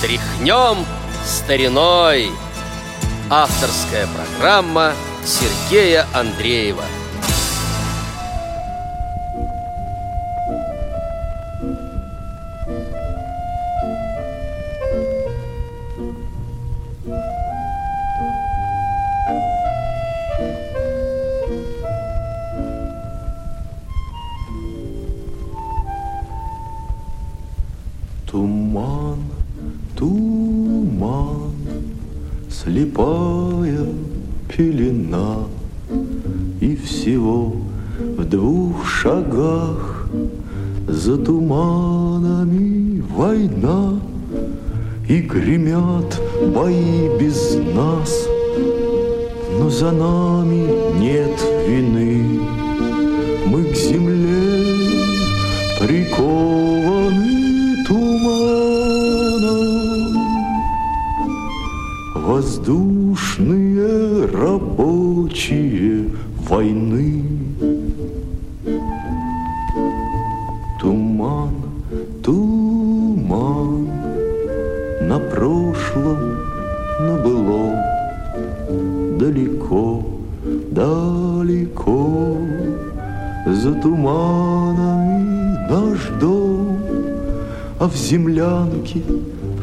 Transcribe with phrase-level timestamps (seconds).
[0.00, 0.86] Тряхнем
[1.26, 2.30] стариной.
[3.28, 4.92] Авторская программа
[5.24, 6.84] Сергея Андреева.
[28.30, 29.24] Туман,
[29.98, 31.52] туман,
[32.48, 33.86] слепая
[34.48, 35.44] пелена,
[36.60, 37.56] И всего
[38.16, 40.08] в двух шагах
[40.86, 44.00] за туманами война,
[45.08, 46.20] И гремят
[46.54, 48.28] бои без нас,
[49.58, 50.68] но за нами
[51.00, 52.40] нет вины.
[53.46, 54.76] Мы к земле
[55.80, 57.37] прикованы
[62.38, 66.08] Воздушные рабочие
[66.48, 67.24] войны.
[70.80, 71.54] Туман,
[72.22, 73.88] туман
[75.00, 76.36] на прошлом,
[77.00, 77.74] на былом
[79.18, 80.06] далеко,
[80.70, 82.36] далеко
[83.48, 86.78] за туманами наш дом,
[87.80, 89.02] а в землянке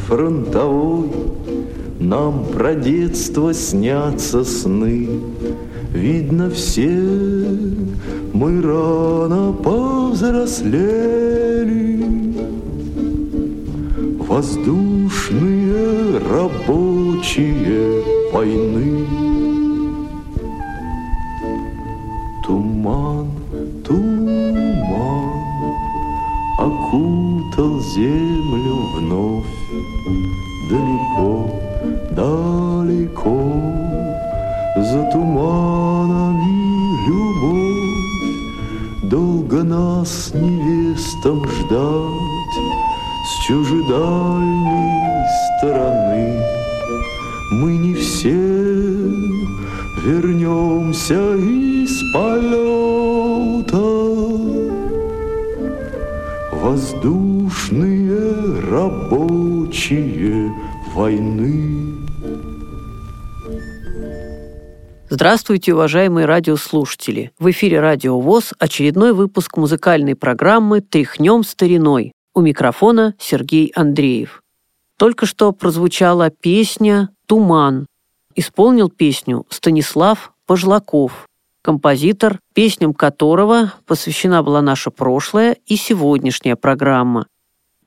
[0.05, 1.34] фронтовой
[1.99, 5.09] нам про детство снятся сны.
[5.93, 6.89] Видно, все
[8.33, 10.75] мы рано повзрослели.
[14.19, 19.05] Воздушные рабочие войны.
[22.45, 23.27] Туман,
[23.85, 25.35] туман
[26.59, 29.45] окутал землю вновь.
[40.05, 42.57] Нас невестам ждать
[43.25, 45.25] с чужедальней
[45.57, 46.39] стороны.
[47.53, 48.31] Мы не все
[50.05, 53.81] вернемся из полета.
[56.51, 58.19] Воздушные
[58.69, 60.53] рабочие
[60.93, 61.84] войны.
[65.15, 67.31] Здравствуйте, уважаемые радиослушатели!
[67.39, 72.11] В эфире Радио ВОЗ очередной выпуск музыкальной программы «Тряхнем стариной».
[72.33, 74.43] У микрофона Сергей Андреев.
[74.97, 77.85] Только что прозвучала песня «Туман».
[78.35, 81.29] Исполнил песню Станислав Пожлаков,
[81.61, 87.27] композитор, песням которого посвящена была наша прошлая и сегодняшняя программа.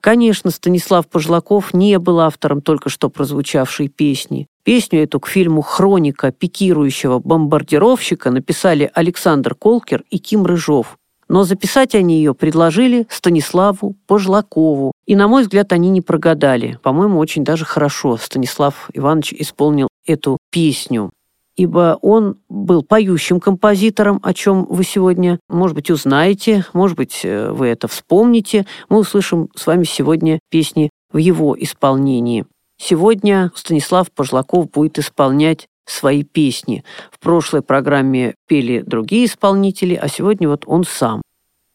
[0.01, 4.47] Конечно, Станислав Пожлаков не был автором только что прозвучавшей песни.
[4.69, 10.99] Песню эту к фильму «Хроника пикирующего бомбардировщика» написали Александр Колкер и Ким Рыжов.
[11.27, 14.93] Но записать они ее предложили Станиславу Пожлакову.
[15.07, 16.79] И, на мой взгляд, они не прогадали.
[16.83, 21.13] По-моему, очень даже хорошо Станислав Иванович исполнил эту песню
[21.57, 27.51] ибо он был поющим композитором, о чем вы сегодня, может быть, узнаете, может быть, э,
[27.51, 28.65] вы это вспомните.
[28.89, 32.45] Мы услышим с вами сегодня песни в его исполнении.
[32.79, 36.85] Сегодня Станислав Пожлаков будет исполнять свои песни.
[37.11, 41.23] В прошлой программе пели другие исполнители, а сегодня вот он сам.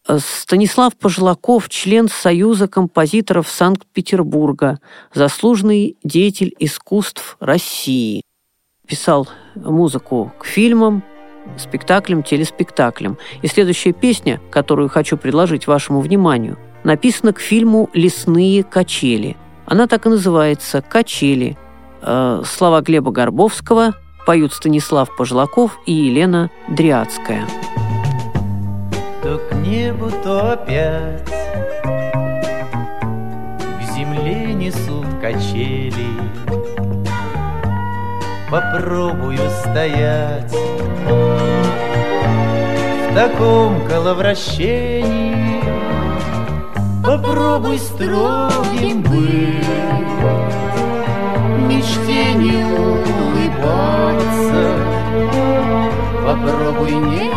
[0.08, 4.80] Э, Станислав Пожлаков, член Союза композиторов Санкт-Петербурга,
[5.14, 8.22] заслуженный деятель искусств России–
[8.88, 11.04] писал музыку к фильмам,
[11.58, 13.18] спектаклям, телеспектаклям.
[13.42, 19.38] И следующая песня, которую хочу предложить вашему вниманию, написана к фильму «Лесные качели».
[19.66, 21.58] Она так и называется «Качели».
[22.02, 23.94] Э, слова Глеба Горбовского
[24.26, 27.48] поют Станислав Пожлаков и Елена Дриадская.
[29.22, 31.26] То к небу, то опять
[33.80, 36.08] К земле несут качели
[38.54, 40.54] попробую стоять
[43.10, 45.53] В таком коловращении
[47.14, 49.68] Попробуй строгим быть.
[51.68, 54.24] Мечте не улыбаться.
[56.26, 57.30] Попробуй не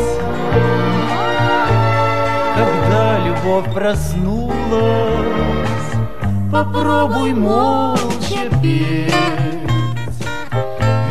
[2.56, 4.56] Когда любовь проснулась,
[6.52, 9.14] Попробуй молча петь,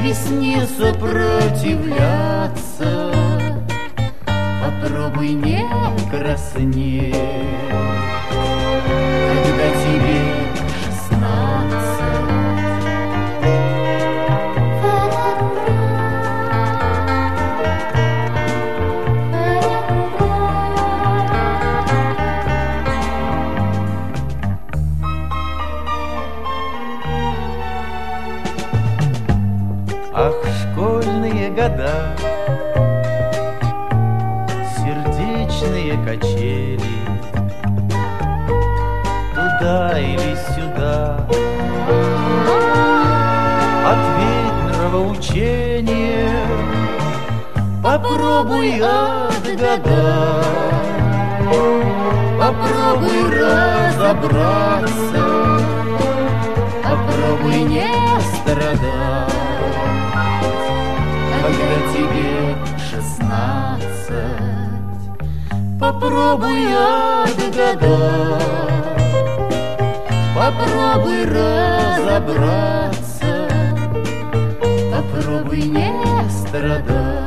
[0.02, 3.12] Весне сопротивляться,
[4.64, 5.64] Попробуй не
[6.10, 7.14] краснеть,
[47.92, 49.82] Попробуй отгадать,
[52.40, 55.22] попробуй разобраться,
[56.82, 57.92] Попробуй не
[58.38, 59.30] страдать.
[61.42, 62.32] Когда тебе
[62.78, 64.16] шестнадцать.
[65.78, 66.64] Попробуй
[67.24, 68.42] отгадать,
[70.34, 72.52] попробуй разобраться,
[74.90, 75.92] попробуй не
[76.30, 77.21] страдать,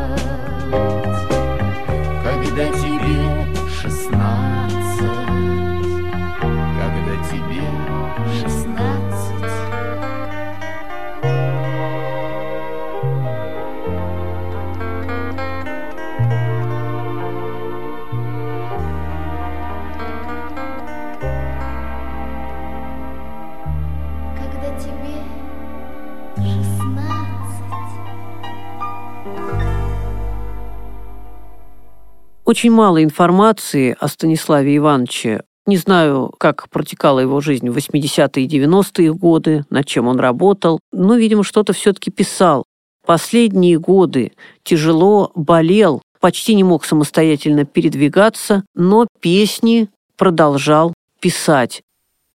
[32.45, 35.41] Очень мало информации о Станиславе Ивановиче.
[35.65, 40.79] Не знаю, как протекала его жизнь в 80-е и 90-е годы, над чем он работал,
[40.91, 42.63] но, видимо, что-то все-таки писал.
[43.03, 51.81] Последние годы тяжело болел, почти не мог самостоятельно передвигаться, но песни продолжал писать.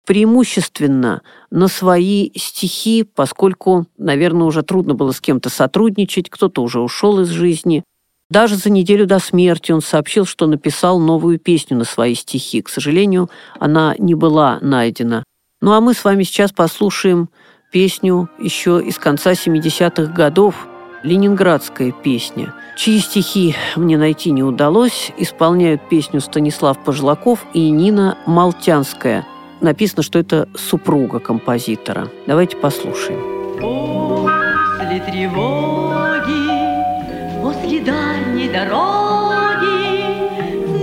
[0.05, 1.23] Преимущественно
[1.53, 7.29] на свои стихи, поскольку, наверное, уже трудно было с кем-то сотрудничать, кто-то уже ушел из
[7.29, 7.85] жизни.
[8.31, 12.63] Даже за неделю до смерти он сообщил, что написал новую песню на свои стихи.
[12.63, 13.29] К сожалению,
[13.59, 15.25] она не была найдена.
[15.61, 17.29] Ну а мы с вами сейчас послушаем
[17.73, 20.55] песню еще из конца 70-х годов,
[21.03, 29.27] ленинградская песня, чьи стихи мне найти не удалось, исполняют песню Станислав Пожлаков и Нина Малтянская.
[29.61, 32.09] Написано, что это супруга композитора.
[32.27, 33.21] Давайте послушаем.
[33.59, 35.90] После тревоги,
[37.71, 40.17] после дальней дороги,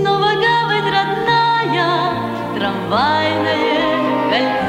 [0.00, 1.90] Снова гавань родная,
[2.56, 4.67] трамвайное кольцо.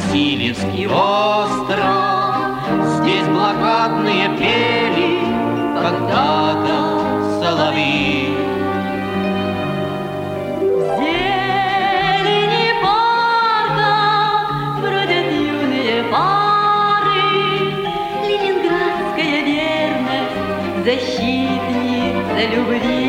[0.00, 2.56] Васильевский остров.
[2.96, 5.20] Здесь блокадные пели
[5.74, 8.34] когда-то соловьи.
[20.82, 22.99] Защитница любви.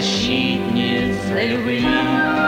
[0.00, 2.39] Верность, защитница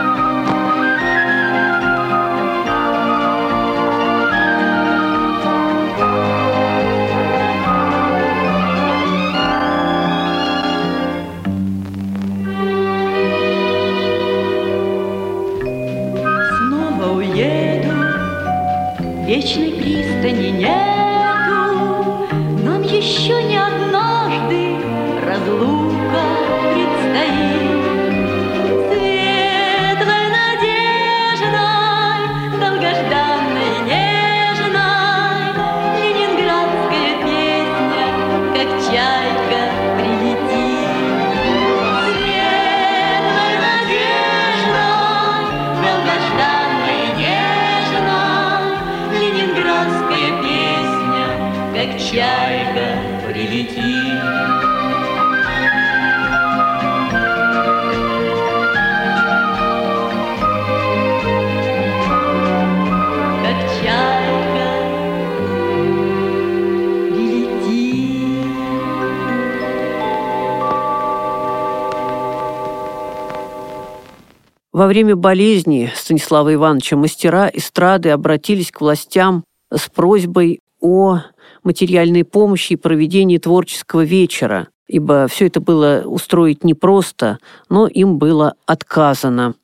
[74.83, 81.21] Во время болезни Станислава Ивановича мастера эстрады обратились к властям с просьбой о
[81.63, 87.37] материальной помощи и проведении творческого вечера, ибо все это было устроить непросто,
[87.69, 89.55] но им было отказано.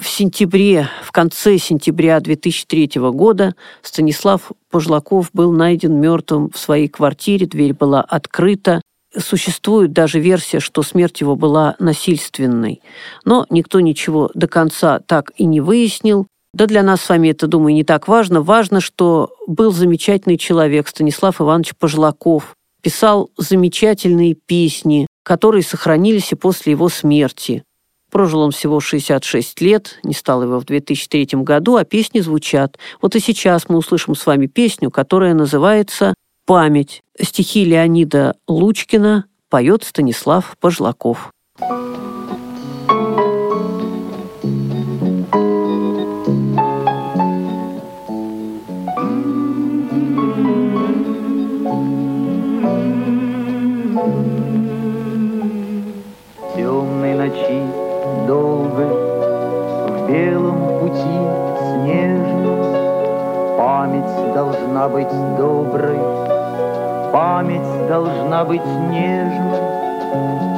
[0.00, 7.46] В сентябре, в конце сентября 2003 года Станислав Пожлаков был найден мертвым в своей квартире,
[7.46, 8.82] дверь была открыта.
[9.18, 12.82] Существует даже версия, что смерть его была насильственной.
[13.24, 16.26] Но никто ничего до конца так и не выяснил.
[16.52, 18.42] Да для нас с вами это, думаю, не так важно.
[18.42, 22.54] Важно, что был замечательный человек Станислав Иванович Пожлаков.
[22.82, 27.62] Писал замечательные песни, которые сохранились и после его смерти.
[28.10, 32.78] Прожил он всего 66 лет, не стал его в 2003 году, а песни звучат.
[33.02, 36.14] Вот и сейчас мы услышим с вами песню, которая называется
[36.46, 37.02] «Память».
[37.20, 41.32] Стихи Леонида Лучкина поет Станислав Пожлаков.
[41.58, 42.05] темной
[68.46, 69.60] быть нежной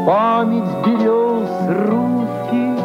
[0.07, 1.49] Память берез
[1.89, 2.85] русских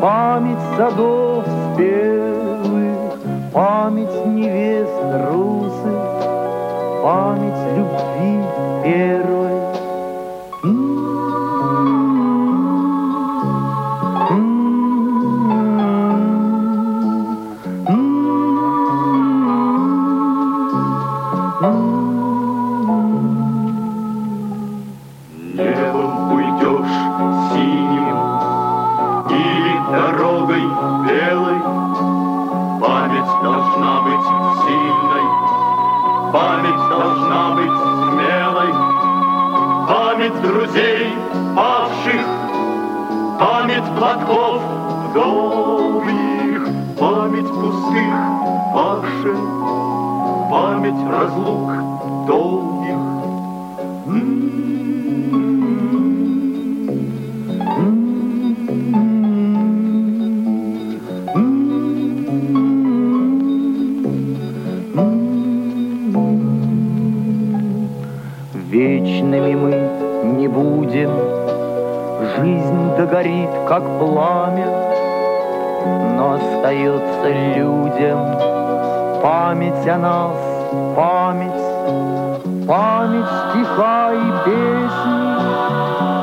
[0.00, 3.18] Память садов спелых
[3.52, 4.92] Память невест
[5.30, 6.02] русых
[7.02, 8.42] Память любви
[8.84, 9.55] первой
[36.36, 37.78] Память должна быть
[38.10, 38.70] смелой.
[39.88, 41.14] Память друзей
[41.56, 42.26] павших
[43.40, 44.60] Память платков
[45.08, 48.14] вдовьих Память пустых
[48.74, 49.38] пашин
[50.50, 52.65] Память разлук долгих
[73.66, 74.68] как пламя,
[76.16, 78.38] Но остается людям
[79.22, 80.36] Память о нас,
[80.94, 85.26] память, Память стиха и песни,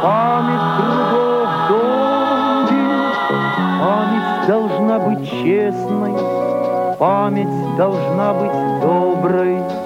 [0.01, 3.15] Память трудов долгих,
[3.81, 6.15] Память должна быть честной,
[6.97, 9.82] Память должна быть доброй.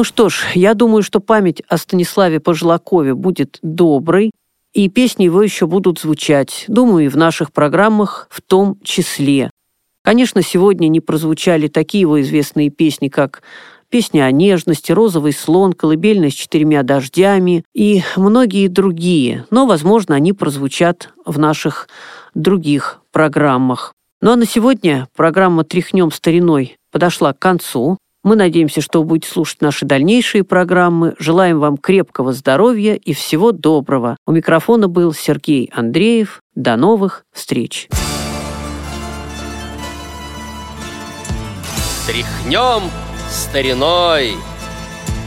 [0.00, 4.30] Ну что ж, я думаю, что память о Станиславе Пожлакове будет доброй,
[4.72, 9.50] и песни его еще будут звучать, думаю, и в наших программах в том числе.
[10.02, 13.42] Конечно, сегодня не прозвучали такие его известные песни, как
[13.90, 20.32] «Песня о нежности», «Розовый слон», «Колыбельная с четырьмя дождями» и многие другие, но, возможно, они
[20.32, 21.90] прозвучат в наших
[22.32, 23.92] других программах.
[24.22, 27.98] Ну а на сегодня программа «Тряхнем стариной» подошла к концу.
[28.22, 31.14] Мы надеемся, что вы будете слушать наши дальнейшие программы.
[31.18, 34.18] Желаем вам крепкого здоровья и всего доброго.
[34.26, 36.42] У микрофона был Сергей Андреев.
[36.54, 37.88] До новых встреч.
[42.06, 42.90] Тряхнем
[43.30, 44.34] стариной.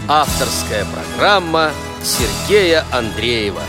[0.07, 1.71] Авторская программа
[2.03, 3.62] Сергея Андреева.